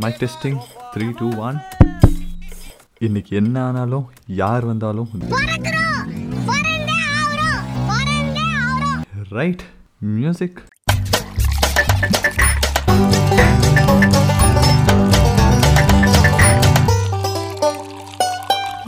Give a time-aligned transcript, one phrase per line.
[0.00, 0.59] Mic testing
[0.93, 1.57] three two one
[2.99, 4.05] இன்னைக்கு என்ன ஆனாலும்
[4.41, 5.09] யார் வந்தாலும்
[9.31, 9.63] right
[10.15, 10.59] music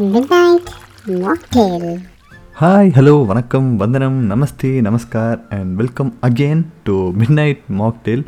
[0.05, 0.67] Midnight
[1.15, 1.85] Mocktail.
[2.59, 6.95] Hi hello வணக்கம் வந்தனம் நமஸ்தே நமஸ்கார் and welcome again to
[7.39, 8.23] midnight mocktail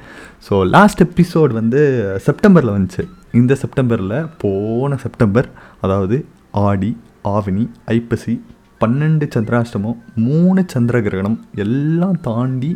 [0.48, 1.82] so last episode வந்து
[2.28, 3.04] செப்டம்பரில் வந்துச்சு.
[3.32, 5.50] இந்த செப்டம்பரில் போன செப்டம்பர்
[5.82, 6.18] அதாவது
[6.51, 6.92] ஆடி
[7.36, 7.65] ஆவினி
[7.98, 8.36] ஐப்பசி
[8.82, 12.71] பன்னெண்டு சந்திராஷ்டமம் மூணு சந்திர கிரகணம் எல்லாம் தாண்டி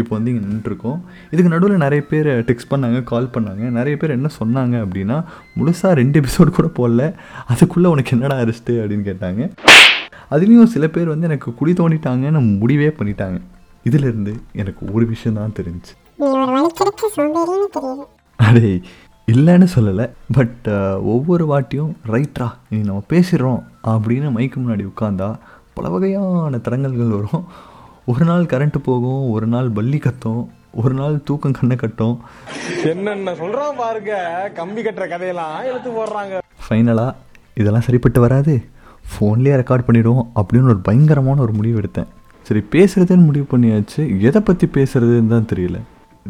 [0.00, 0.98] இப்போ வந்து இங்கே நின்றுருக்கோம்
[1.30, 3.64] இதுக்கு நடுவில் நிறைய பேர் டெக்ஸ்ட் பண்ணாங்க கால் பண்ணாங்க.
[3.78, 5.16] நிறைய பேர் என்ன சொன்னாங்க அப்படின்னா
[5.58, 7.12] முழுசாக ரெண்டு எபிசோடு கூட போடல.
[7.52, 9.50] அதுக்குள்ளே உனக்கு என்னடா அரிஸ்ட்டு அப்படின்னு கேட்டாங்க.
[10.30, 13.38] அதுலேயும் சில பேர் வந்து எனக்கு குடி தோண்டிட்டாங்கன்னு முடிவே பண்ணிட்டாங்க.
[13.88, 15.92] இதிலிருந்து எனக்கு ஒரு விஷயம் தான் தெரிஞ்சு.
[18.36, 18.70] அடே
[19.32, 20.06] இல்லைன்னு சொல்லலை
[20.36, 20.66] பட்
[21.14, 23.62] ஒவ்வொரு வாட்டியும் ரைட்ரா இனி நம்ம பேசிடுறோம்
[23.92, 25.28] அப்படின்னு மைக்கு முன்னாடி உட்காந்தா
[25.74, 27.44] பல வகையான தடங்கல்கள் வரும்.
[28.12, 30.42] ஒரு நாள் கரண்ட்டு போகும் ஒரு நாள் பல்லி கத்தும்
[30.82, 32.16] ஒரு நாள் தூக்கம் கண்ணை கட்டும்.
[32.92, 34.12] என்னென்ன சொல்றான் பாருங்க
[34.54, 36.34] கம்பி கட்டுற கதையெல்லாம் எடுத்து போடுறாங்க.
[36.66, 37.14] ஃபைனலாக
[37.54, 38.54] இதெல்லாம் சரிப்பட்டு வராது.
[39.10, 42.06] ஃபோன்லேயே ரெக்கார்ட் பண்ணிவிடுவோம் அப்படின்னு ஒரு பயங்கரமான ஒரு முடிவு எடுத்தேன்.
[42.42, 44.20] சரி பேசுகிறதுன்னு முடிவு பண்ணியாச்சு.
[44.20, 45.78] எதை பற்றி பேசுகிறதுன்னு தான் தெரியல.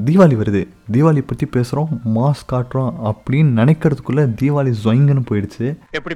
[0.04, 0.68] தீபாவளி வருது.
[0.92, 5.76] தீபாவளி பற்றி பேசுகிறோம் மாஸ் காட்டுறோம் அப்படின்னு நினைக்கிறதுக்குள்ளே தீபாவளி ஜொயிங்கன்னு போயிடுச்சு.
[5.90, 6.14] எப்படி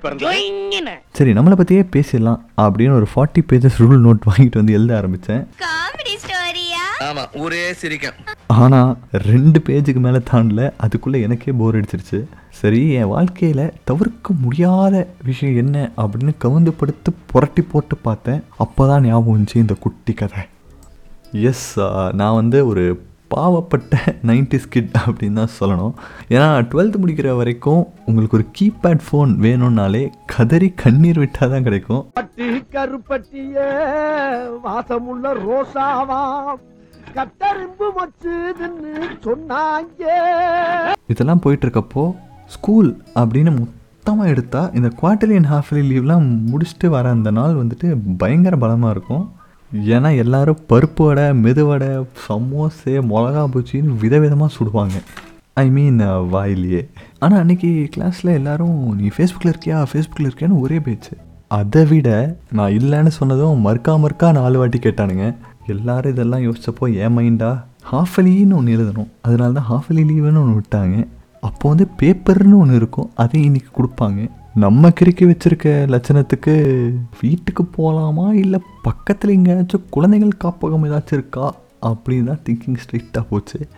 [1.13, 5.47] சரி நம்மளை பற்றியே பேசிடலாம் அப்படின்னு ஒரு ஃபார்ட்டி பேஜஸ் ரூல் நோட் வாங்கிட்டு வந்து எழுத ஆரம்பித்தேன்
[7.05, 8.19] ஆமா ஊரே சிரிக்கும்.
[8.63, 8.91] ஆனால்
[9.29, 12.19] ரெண்டு பேஜுக்கு மேலே தாண்டல அதுக்குள்ளே எனக்கே போர் அடிச்சிருச்சு.
[12.61, 18.43] சரி என் வாழ்க்கையில் தவிர்க்க முடியாத விஷயம் என்ன அப்படின்னு கவுந்து படுத்து புரட்டி போட்டு பார்த்தேன்.
[18.65, 20.43] அப்போ தான் ஞாபகம் வந்துச்சு இந்த குட்டி கதை.
[21.51, 21.71] எஸ்
[22.21, 22.85] நான் வந்து ஒரு
[23.35, 25.95] பாவப்பட்ட நைன்டி ஸ்கிட் அப்படின்னு தான் சொல்லணும்.
[26.35, 32.03] ஏன்னா டுவெல்த் முடிக்கிற வரைக்கும் உங்களுக்கு ஒரு கீபேட் ஃபோன் வேணும்னாலே கதறி கண்ணீர் விட்டால் தான் கிடைக்கும்.
[32.19, 33.65] பட்டி கருப்பட்டிய
[34.67, 36.21] வாசமுள்ள ரோசாவா
[37.17, 38.93] கட்டரும்பு மச்சுதுன்னு
[39.27, 40.03] சொன்னாங்க.
[41.13, 42.05] இதெல்லாம் போயிட்டு இருக்கப்போ
[42.55, 42.91] ஸ்கூல்
[43.21, 47.89] அப்படின்னு மொத்தமாக எடுத்தால் இந்த குவார்டர்லி அண்ட் ஹாஃப்லி லீவ்லாம் முடிச்சுட்டு வர அந்த நாள் வந்துட்டு
[48.23, 49.25] பயங்கர பலமாக இருக்கும்.
[49.97, 51.91] ஏன்னா எல்லாரும் பருப்பு வடை மெதுவடை
[52.25, 54.97] சமோசே மிளகா பூச்சின்னு விதவிதமாக சுடுவாங்க.
[55.63, 56.01] ஐ மீன்
[56.35, 56.83] வாயிலேயே.
[57.23, 59.79] ஆனால் அன்னைக்கு கிளாஸில் எல்லாரும் நீ ஃபேஸ்புக்கில் இருக்கியா?
[59.91, 61.15] ஃபேஸ்புக்கில் இருக்கியான்னு ஒரே பேச்சு.
[61.61, 62.11] அதை விட
[62.59, 65.27] நான் இல்லைன்னு சொன்னதும் மறுக்கா மறுக்கா நாலு வாட்டி கேட்டானுங்க.
[65.67, 69.09] எல்லாரும் இதெல்லாம் யோசிச்சப்போ என் மைண்டா ஹாஃப் அலின்னு ஒன்று எழுதணும்.
[69.23, 71.07] அதனால தான் ஹாஃப் அலி லீவுன்னு ஒன்று விட்டாங்க.
[71.41, 74.29] அப்போ வந்து பேப்பர்னு ஒன்று இருக்கும் அதை இன்னைக்கு கொடுப்பாங்க.
[74.55, 76.55] நம்ம கிறுக்கி வச்சுருக்க லட்சணத்துக்கு
[77.21, 83.69] வீட்டுக்கு போகலாமா இல்லை பக்கத்தில் எங்கேயாச்சும் குழந்தைகள் காப்பகம் ஏதாச்சும் இருக்கா அப்படின்னு தான் திங்கிங் ஸ்ட்ரிக்டாக போச்சு.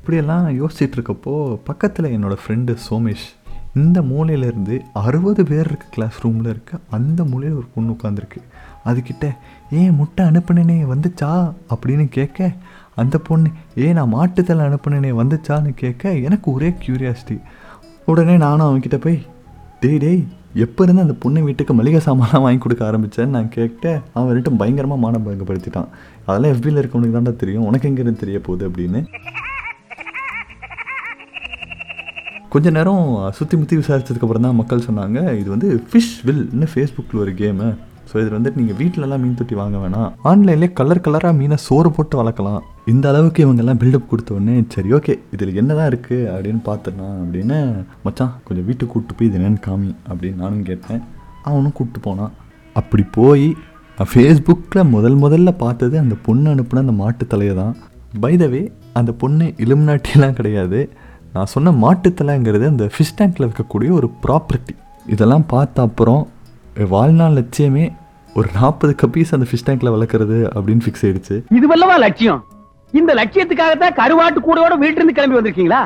[0.00, 3.26] இப்படியெல்லாம் யோசிச்சுட்டு இருக்கப்போ பக்கத்தில் என்னோடய ஃப்ரெண்டு சோமேஷ்
[3.74, 8.40] இந்த மூலையிலேருந்து அறுபது பேர் இருக்க கிளாஸ் ரூமில் இருக்க அந்த மூலையில் ஒரு பொண்ணு உட்காந்துருக்கு
[8.84, 9.26] அதுக்கிட்ட
[9.70, 11.52] ஏன் முட்டை அனுப்புனனே வந்துச்சா?
[11.74, 12.52] அப்படின்னு கேட்க
[12.94, 17.40] அந்த பொண்ணு ஏன் நான் மாட்டுத்தலை அனுப்புனனே வந்துச்சான்னு கேட்க எனக்கு ஒரே க்யூரியாசிட்டி
[18.06, 19.26] உடனே நானும் அவன்கிட்ட போய்
[19.80, 20.22] டேய் டேய்
[20.54, 25.00] எப்போ இருந்து அந்த பொண்ணு வீட்டுக்கு மளிகை சாமான்லாம் வாங்கி கொடுக்க ஆரம்பித்தேன்னு நான் கேட்டேன் அவன் ரெட்டும் பயங்கரமாக
[25.04, 25.88] மானபங்கப்படுத்திட்டான்
[26.26, 27.64] அதெல்லாம் எஃபியில் இருக்கவனுக்கு தான்டா தெரியும்.
[27.64, 28.70] உனக்கு எங்கேருந்து தெரிய போகுது?
[28.70, 29.02] அப்படின்னு.
[32.48, 37.68] கொஞ்ச நேரம் சுற்றி முற்றி விசாரிச்சதுக்கப்புறம் தான் மக்கள் சொன்னாங்க இது வந்து ஃபிஷ் வில்னு ஃபேஸ்புக்கில் ஒரு கேமு
[38.10, 40.08] ஸோ இதில் வந்துட்டு நீங்கள் வீட்டிலலாம் மீன் தொட்டி வாங்க வேணாம்.
[40.30, 42.60] ஆன்லைன்லேயே கலர் கலராக மீனை சோறு போட்டு வளர்க்கலாம்.
[42.92, 47.58] இந்த அளவுக்கு இவங்கெல்லாம் பில்டப் கொடுத்தோடனே சரி ஓகே இதில் என்ன தான் இருக்குது அப்படின்னு பார்த்துடலாம் அப்படின்னு
[48.06, 51.02] மச்சான் கொஞ்சம் வீட்டுக்கு கூப்பிட்டு போய் இது என்னென்னு காமி அப்படின்னு நானும் கேட்டேன்.
[51.48, 52.32] அவனும் கூப்பிட்டு போனான்.
[52.80, 53.46] அப்படி போய்
[53.98, 57.74] ஃபேஸ்புக்கில் முதல் முதல்ல பார்த்தது அந்த பொண்ணு அனுப்புன அந்த மாட்டு தலையை தான்.
[58.22, 58.62] பைதவே
[58.98, 60.80] அந்த பொண்ணு இலுமினாட்டிலாம் கிடையாது.
[61.34, 64.74] நான் சொன்ன மாட்டுத்தலைங்கிறது அந்த ஃபிஷ் டேங்க்கில் இருக்கக்கூடிய ஒரு ப்ராப்பர்ட்டி
[65.14, 66.22] இதெல்லாம் பார்த்த அப்புறம்
[66.94, 67.84] வாழ்நாள் லட்சியமே
[68.34, 71.36] ஒரு நாற்பது கப்பீஸ் அந்த ஃபிஷ் டேங்க்கில் வளர்க்குறது அப்படின்னு ஃபிக்ஸ் ஆயிடுச்சு.
[71.58, 72.44] இதுவல்லவா லட்சியம்?
[72.92, 75.80] இந்த லட்சியத்துக்காகத்தான் கருவாட்டு கூடையோட வீட்டுல இருந்து கிளம்பி வந்திருக்கீங்களா?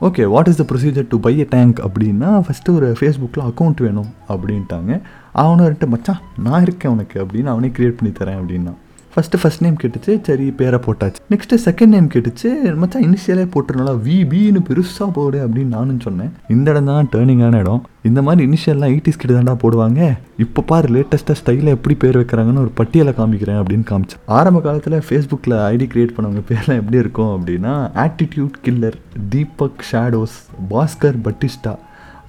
[0.00, 4.10] Okay what is the procedure to buy a tank அப்படின்னா ஃபஸ்ட்டு ஒரு ஃபேஸ்புக்கில் அக்கௌண்ட் வேணும்
[4.28, 5.00] அப்படின்ட்டாங்க.
[5.32, 8.72] அவனும் ரெண்டு மச்சான் நான் இருக்கேன் உனக்கு அப்படின்னு அவனே க்ரியேட் பண்ணி தரேன் அப்படின்னா.
[9.14, 11.18] ஃபஸ்ட்டு ஃபஸ்ட் நேம் கேட்டுச்சு சரி பேரை போட்டாச்சு.
[11.32, 12.50] நெக்ஸ்ட்டு செகண்ட் நேம் கேட்டுச்சு
[12.82, 16.30] மச்சான் இனிஷியலே போட்டுருனால வி பின்னு பெருசாக போடு அப்படின்னு நானும் சொன்னேன்.
[16.54, 17.82] இந்த இடம் தான் டேர்னிங்கான இடம்.
[18.08, 20.00] இந்த மாதிரி இனிஷியல்லாம் எயிட்டிஸ் கிட்ட தாண்டா போடுவாங்க.
[20.44, 24.22] இப்போ பாரு லேட்டஸ்ட்டாக ஸ்டைலில் எப்படி பேர் வைக்கிறாங்கன்னு ஒரு பட்டியலை காமிக்கிறேன் அப்படின்னு காமிச்சேன்.
[24.38, 27.74] ஆரம்ப காலத்தில் ஃபேஸ்புக்கில் ஐடி கிரியேட் பண்ணவங்க பேர்லாம் எப்படி இருக்கும் அப்படின்னா
[28.06, 28.98] attitude killer
[29.34, 30.38] Deepak shadows
[30.74, 31.74] Bhaskar Batista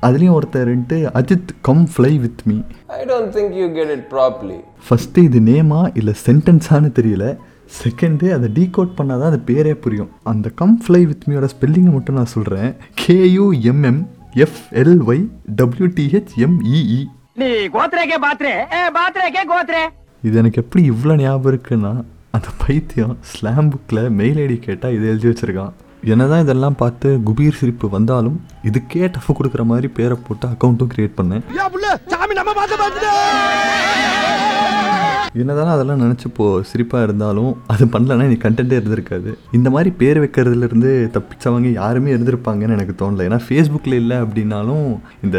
[0.07, 2.57] அதுலேயும் ஒருத்தர்ன்ட்டு Ajith come fly with me
[2.99, 4.59] I don't think you get it properly.
[4.85, 7.25] First இது நேமா இல்லை சென்டென்ஸான்னு தெரியல.
[7.77, 10.09] செகண்டு அதை டீகோட் பண்ணால் தான் அந்த பேரே புரியும்.
[10.31, 12.69] அந்த கம் ஃப்ளை வித் மீயோட ஸ்பெல்லிங்கை மட்டும் நான் சொல்கிறேன்
[13.03, 14.01] கேயூஎம்எம்
[14.45, 15.23] எஃப்எல்ஒய்
[15.61, 17.01] டபிள்யூடிஹெச் எம்இஇ
[17.41, 18.53] நீ கோத்ரேக்கே பாத்ரே.
[18.77, 19.83] ஏ பாத்ரேக்கே கோத்ரே.
[20.27, 21.93] இது எனக்கு எப்படி இவ்வளோ ஞாபகம் இருக்குன்னா
[22.35, 25.73] அந்த பைத்தியம் ஸ்லாம் புக்கில் மெயில் ஐடி கேட்டால் இதை எழுதி வச்சிருக்கான்.
[26.11, 28.37] என்னதான் இதெல்லாம் பார்த்து குபீர் சிரிப்பு வந்தாலும்
[28.69, 31.43] இதுக்கே டஃப் கொடுக்குற மாதிரி பேரை போட்டு அக்கௌண்ட்டும் கிரியேட் பண்ணேன்.
[35.41, 39.29] என்னதான் அதெல்லாம் நினச்சிப்போ சிரிப்பாக இருந்தாலும் அது பண்ணலன்னா நீ கண்டென்ட்டே இருந்திருக்காது.
[39.57, 43.25] இந்த மாதிரி பேர் வைக்கிறதுலேருந்து தப்பிச்சவங்க யாருமே இருந்திருப்பாங்கன்னு எனக்கு தோணல.
[43.29, 44.87] ஏன்னா ஃபேஸ்புக்கில் இல்லை அப்படின்னாலும்
[45.25, 45.37] இந்த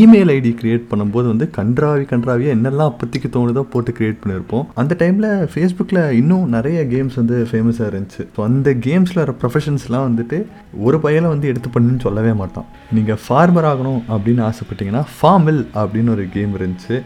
[0.00, 4.64] இமெயில் ஐடி கிரியேட் பண்ணும்போது வந்து கன்றாவி கன்றாவியாக என்னெல்லாம் அப்போதைக்கு தோணுதோ போட்டு கிரியேட் பண்ணியிருப்போம்.
[4.82, 8.24] அந்த டைமில் ஃபேஸ்புக்கில் இன்னும் நிறைய கேம்ஸ் வந்து ஃபேமஸாக இருந்துச்சு.
[8.36, 10.40] ஸோ அந்த கேம்ஸில் வர ப்ரொஃபஷன்ஸ்லாம் வந்துட்டு
[10.86, 12.66] ஒரு பையனை வந்து எடுத்து பண்ணுன்னு சொல்லவே மாட்டான்.
[12.98, 16.96] நீங்கள் ஃபார்மர் ஆகணும் அப்படின்னு ஆசைப்பட்டீங்கன்னா ஃபார்மில் அப்படின்னு ஒரு கேம் இருந்துச்சு.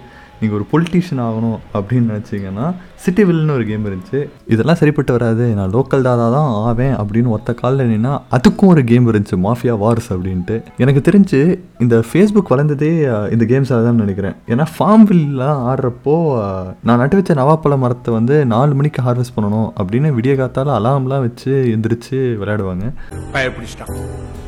[0.40, 2.66] நீங்கள் ஒரு பொலிட்டீஷியன் ஆகணும் அப்படின்னு நினச்சிங்கன்னா
[3.28, 4.19] வில்லுன்னு ஒரு கேம் இருந்துச்சு.
[4.54, 5.44] இதெல்லாம் சரிப்பட்டு வராது.
[5.58, 10.08] நான் லோக்கல் தாதா தான் ஆவேன் அப்படின்னு ஒத்த காலில் நின்னா அதுக்கும் ஒரு கேம் இருந்துச்சு மாஃபியா வார்ஸ்
[10.14, 10.56] அப்படின்ட்டு.
[10.82, 11.40] எனக்கு தெரிஞ்சு
[11.84, 12.90] இந்த ஃபேஸ்புக் வளர்ந்ததே
[13.37, 14.37] இந்த கேம்ஸாக தான் நினைக்கிறேன்.
[14.52, 16.16] ஏன்னா ஃபார்ம் வில்லாம் ஆடுறப்போ
[16.88, 21.52] நான் நட்டு வச்ச நவாப்பழ மரத்தை வந்து நாலு மணிக்கு ஹார்வெஸ்ட் பண்ணணும் அப்படின்னு விடிய காத்தால அலாம்லாம் வச்சு
[21.75, 22.87] எந்திரிச்சு விளையாடுவாங்க.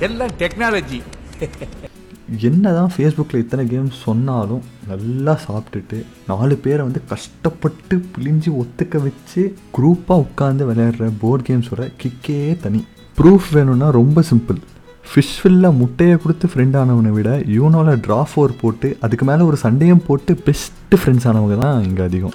[0.09, 1.01] எல்லாம் டெக்னாலஜி
[2.41, 10.25] என்னதான் ஃபேஸ்புக்கில் இத்தனை கேம்ஸ் சொன்னாலும் நல்லா சாப்பிட்டுட்டு நாலு பேரை வந்து கஷ்டப்பட்டு பிழிஞ்சு ஒத்துக்க வச்சு குரூப்பாக
[10.27, 12.85] உட்காந்து விளையாடுற போர்ட் கேம்ஸோட கிக்கே தனி.
[13.19, 14.61] ப்ரூஃப் வேணும்னா ரொம்ப சிம்பிள்
[15.07, 20.35] ஃபிஷ்ஃபில்ல முட்டையை கொடுத்து ஃப்ரெண்ட் ஆனவனை விட யூனோவில் ட்ரா ஃபோர் போட்டு அதுக்கு மேலே ஒரு சண்டையும் போட்டு
[20.47, 22.35] பெஸ்ட்டு ஃப்ரெண்ட்ஸ் ஆனவங்க தான் இங்கே அதிகம்.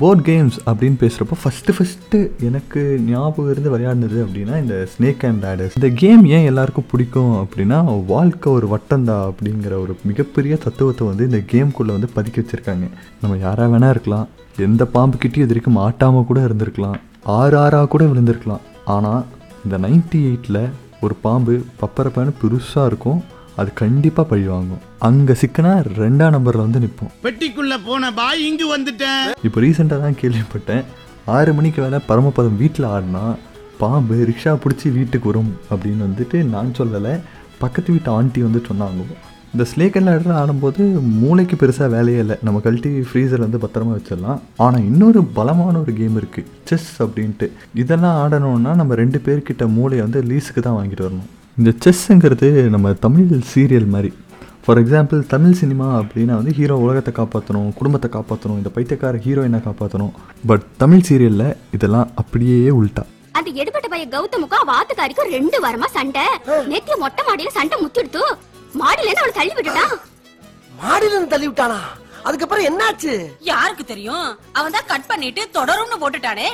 [0.00, 2.18] போர்ட் கேம்ஸ் அப்படின்னு பேசுகிறப்போ ஃபஸ்ட்டு ஃபஸ்ட்டு
[2.48, 7.78] எனக்கு ஞாபகம் இருந்து விளையாடுனது அப்படின்னா இந்த ஸ்னேக் அண்ட் லேடர்ஸ் இந்த கேம் ஏன் எல்லாருக்கும் பிடிக்கும் அப்படின்னா
[8.06, 12.86] வாழ்க்கை ஒரு வட்டந்தா அப்படிங்கிற ஒரு மிகப்பெரிய தத்துவத்தை வந்து இந்த கேம்குள்ளே வந்து பதுக்கி வச்சுருக்காங்க.
[13.22, 14.28] நம்ம யாராக வேணா இருக்கலாம்.
[14.68, 16.98] எந்த பாம்புக்கிட்டையும் இது வரைக்கும் மாட்டாமல் கூட இருந்திருக்கலாம்.
[17.38, 18.64] ஆறு ஆறாக கூட விழுந்திருக்கலாம்.
[18.96, 19.24] ஆனால்
[19.64, 20.62] இந்த நைன்டி எயிட்டில்
[21.00, 23.20] ஒரு பாம்பு பப்பரப்பான்னு பெருசாக இருக்கும்.
[23.60, 24.82] அது கண்டிப்பாக பழி வாங்கும்.
[25.08, 29.24] அங்கே சிக்கனா ரெண்டாம் நம்பரில் வந்து நிற்போம் பெட்டிக்குள்ள போன பாய் இங்கு வந்துட்டேன்.
[29.48, 30.84] இப்போ ரீசெண்டாக தான் கேள்விப்பட்டேன்.
[31.38, 33.24] ஆறு மணிக்கு வேலை பரமபதம் வீட்டில் ஆடினா
[33.80, 37.12] பாம்பு ரிக்ஷா பிடிச்சி வீட்டுக்கு வரும் அப்படின்னு வந்துட்டு நான் சொல்லலை.
[37.64, 39.04] பக்கத்து வீட்டு ஆண்டி வந்து சொன்னாங்க.
[39.54, 40.82] இந்த ஸ்லேக் அண்ட் லேடர் ஆடும்போது
[41.22, 42.36] மூளைக்கு பெருசாக வேலையே இல்லை.
[42.46, 44.40] நம்ம கழட்டி ஃப்ரீசர் வந்து பத்திரமா வச்சிடலாம்.
[44.64, 47.48] ஆனால் இன்னொரு பலமான ஒரு கேம் இருக்குது செஸ் அப்படின்ட்டு.
[47.82, 51.28] இதெல்லாம் ஆடணும்னா நம்ம ரெண்டு பேர்கிட்ட மூளையை வந்து லீஸுக்கு தான் வாங்கிட்டு வரணும்.
[51.60, 54.10] இந்த செஸ்ஸுங்கிறது நம்ம தமிழ் சீரியல் மாதிரி.
[54.64, 60.12] ஃபார் எக்ஸாம்பிள் தமிழ் சினிமா அப்படின்னா வந்து ஹீரோ உலகத்தை காப்பாற்றணும் குடும்பத்தை காப்பாற்றணும் இந்த பைத்தியக்கார ஹீரோயினை காப்பாற்றணும்
[60.50, 61.46] பட் தமிழ் சீரியலில்
[61.76, 63.04] இதெல்லாம் அப்படியே உல்ட்டா
[63.38, 66.24] அந்த எடுபட்ட பைய கௌதமுக்கும் அவ ஆத்துக்காரிக்கும் ரெண்டு வாரமா சண்டை.
[66.72, 68.22] நேத்திய மொட்டை மாடியில சண்டை முத்திடுத்து
[68.80, 69.96] மாடியில இருந்து அவளை தள்ளி விட்டுட்டான்
[70.82, 71.80] மாடியில இருந்து தள்ளி விட்டானா?
[72.26, 73.12] அதுக்கப்புறம் என்னாச்சு?
[73.50, 74.26] யாருக்கு தெரியும்?
[74.58, 76.48] அவன் தான் கட் பண்ணிட்டு தொடரும்னு போட்டுட்டானே.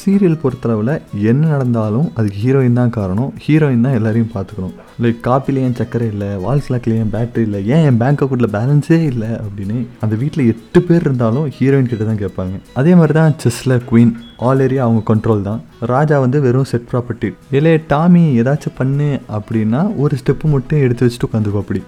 [0.00, 0.92] சீரியல் பொறுத்தளவில்
[1.30, 3.30] என்ன நடந்தாலும் அதுக்கு ஹீரோயின் தான் காரணம்.
[3.44, 4.74] ஹீரோயின் தான் எல்லாரையும் பார்த்துக்கணும்.
[5.02, 6.28] லைக் காப்பில ஏன் சக்கரை இல்லை?
[6.44, 7.60] வால் கிளாக்ல ஏன் பேட்டரி இல்லை?
[7.74, 9.30] ஏன் என் பேங்க் அக்கௌண்ட்டில் பேலன்ஸே இல்லை?
[9.44, 12.56] அப்படின்னு அந்த வீட்டில் எட்டு பேர் இருந்தாலும் ஹீரோயின் கிட்ட தான் கேட்பாங்க.
[12.80, 14.12] அதே மாதிரி தான் செஸ்ஸில் குயின்
[14.48, 15.60] ஆல் ஏரியா அவங்க கண்ட்ரோல் தான்.
[15.92, 21.28] ராஜா வந்து வெறும் செட் ப்ராப்பர்ட்டி இல்லை டாமி ஏதாச்சும் பண்ணு அப்படின்னா ஒரு ஸ்டெப்பு மட்டும் எடுத்து வச்சுட்டு
[21.30, 21.82] உட்காந்துப்பா அப்படி.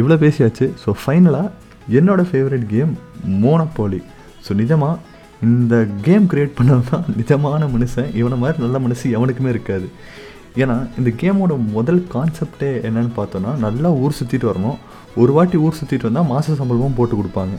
[0.00, 0.66] இவ்வளோ பேசியாச்சு.
[0.84, 1.52] ஸோ ஃபைனலாக
[1.98, 2.94] என்னோட ஃபேவரட் கேம்
[3.42, 4.00] மோனோபோலி
[4.46, 4.96] ஸோ நிஜமாக
[5.42, 8.08] இந்த கேம் க்ரியேட் பண்ணவன் நிஜமான மனுஷன்.
[8.20, 9.88] இவனை மாதிரி நல்ல மனுஷன் எவனுக்குமே இருக்காது.
[10.62, 14.78] ஏன்னா இந்த கேமோட முதல் கான்செப்டே என்னன்னு பார்த்தோன்னா நல்லா ஊர் சுற்றிட்டு வரணும்.
[15.22, 17.56] ஒரு வாட்டி ஊர் சுற்றிட்டு வந்தால் மாத சம்பளமும் போட்டு கொடுப்பாங்க.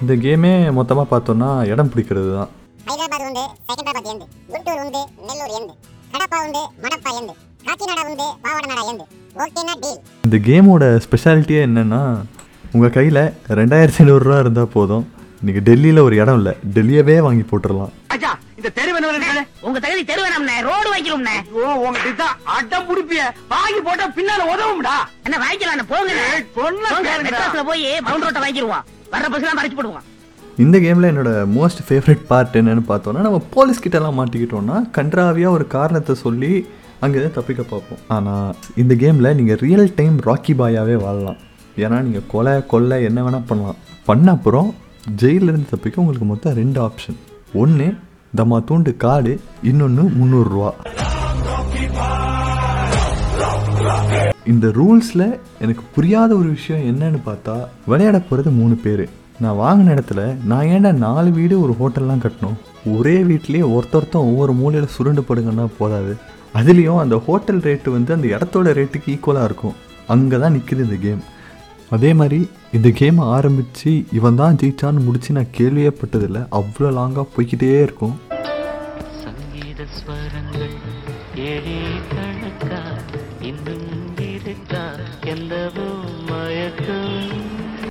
[0.00, 2.52] இந்த கேமே மொத்தமாக பார்த்தோன்னா இடம் பிடிக்கிறது தான்
[10.26, 12.00] இந்த கேமோட ஸ்பெஷாலிட்டியே என்னென்னா
[12.74, 13.22] உங்கள் கையில்
[13.58, 15.04] ரெண்டாயிரத்தி ஐநூறுரூவா இருந்தால் போதும்.
[15.46, 17.94] நீங்கள் டெல்லியில் ஒரு இடம் இல்லை டெல்லியவே வாங்கி போட்டுடலாம்.
[18.58, 23.22] இந்த தெரு வேணும் உங்க தகுதி தெருவேணம்னே ரோடு வைக்கிறோம்னே ஓ உங்ககிட்ட தான் அட்டம் புடிப்பிய.
[23.52, 24.94] வாங்கி போட்டா பின்னால உதவும்டா.
[25.26, 26.12] என்ன வாங்கிக்கலாம் போங்க.
[27.70, 30.06] போய் மவுண்ட் ரோட்டை வாங்கிடுவான் வர்ற பஸ் எல்லாம் மறைச்சு போடுவான்
[30.64, 36.16] இந்த கேமில் என்னோட மோஸ்ட் ஃபேவரட் பார்ட் என்னன்னு பார்த்தோன்னா நம்ம போலீஸ் கிட்டலாம் மாட்டிக்கிட்டோம்னா கன்றாவியாக ஒரு காரணத்தை
[36.24, 36.52] சொல்லி
[37.06, 38.00] அங்கே தப்பிக்க பார்ப்போம்.
[38.16, 41.40] ஆனால் இந்த கேமில் நீங்கள் ரியல் டைம் ராக்கி பாயாவே வாழலாம்.
[41.84, 43.80] ஏன்னா நீங்கள் கொலை கொள்ளை என்ன வேணால் பண்ணலாம்.
[44.08, 44.68] பண்ண அப்புறம்
[45.22, 47.18] ஜெயிலிருந்து தப்பிக்க உங்களுக்கு மொத்தம் ரெண்டு ஆப்ஷன்
[47.62, 47.88] ஒன்று
[48.38, 49.32] தம்மா தூண்டு காடு
[49.70, 50.70] இன்னொன்று முந்நூறுரூவா.
[54.52, 55.28] இந்த ரூல்ஸில்
[55.64, 57.54] எனக்கு புரியாத ஒரு விஷயம் என்னன்னு பார்த்தா
[57.90, 59.04] விளையாட போகிறது மூணு பேர்.
[59.44, 62.58] நான் வாங்கின இடத்துல நான் ஏன்டா நாலு வீடு ஒரு ஹோட்டல்லாம் கட்டணும்?
[62.94, 66.12] ஒரே வீட்லேயே ஒருத்தொருத்தன் ஒவ்வொரு மூலையில் சுருண்டு படுங்கன்னா போதாது.
[66.58, 69.76] அதுலேயும் அந்த ஹோட்டல் ரேட்டு வந்து அந்த இடத்தோட ரேட்டுக்கு ஈக்குவலாக இருக்கும்.
[70.14, 71.22] அங்கே தான் நிற்குது இந்த கேம்
[71.90, 76.42] அதே மாதிரி இந்த கேமை ஆரம்பித்து இவன் தான் ஜெயிச்சான்னு முடிச்சு நான் கேள்வியே பட்டதில்லை.
[76.58, 78.16] அவ்வளோ லாங்காக போய்க்கிட்டே இருக்கும்.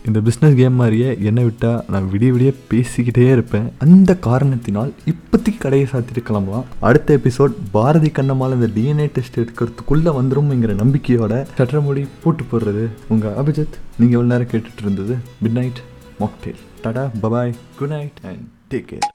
[0.08, 3.72] இந்த பிஸ்னஸ் கேம் மாதிரியே என்னை விட்டால் நான் விடிய விடிய பேசிக்கிட்டே இருப்பேன்.
[3.86, 6.66] அந்த காரணத்தினால் இப்போதைக்கு கடையை சாத்திட்டு கிளம்பலாம்.
[6.80, 12.86] அடுத்த எபிசோட் பாரதி கண்ணம்மால் இந்த டிஎன்ஏ டெஸ்ட் எடுக்கிறதுக்குள்ளே வந்துரும்ங்கிற நம்பிக்கையோட சட்டமுடி போட்டு போடுறது.
[13.08, 13.75] உங்கள் அபிஜித்.
[14.00, 15.14] நீங்கள் எவ்வளோ நேரம் கேட்டுட்டு இருந்தது?
[15.44, 15.80] Midnight
[16.20, 19.06] mocktail tata bye bye good night and take care